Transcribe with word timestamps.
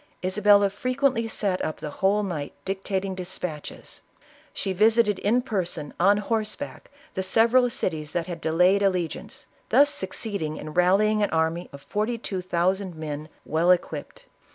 Isabella 0.25 0.71
frequently 0.71 1.27
sat 1.27 1.63
up 1.63 1.77
the 1.77 1.91
whole 2.01 2.23
night 2.23 2.53
dictating 2.65 3.13
despatches; 3.13 4.01
she 4.51 4.73
visited 4.73 5.19
in 5.19 5.43
person, 5.43 5.93
on 5.99 6.17
horseback, 6.17 6.89
the 7.13 7.21
several 7.21 7.69
cities 7.69 8.11
that 8.13 8.25
had 8.25 8.41
delayed 8.41 8.81
alle 8.81 8.93
giance, 9.07 9.45
thus 9.69 9.91
succeeding 9.93 10.57
in 10.57 10.73
rallying 10.73 11.21
an 11.21 11.29
army 11.29 11.69
of 11.71 11.83
forty 11.83 12.17
two 12.17 12.41
thousand 12.41 12.95
men, 12.95 13.29
well 13.45 13.69
equipped. 13.69 14.25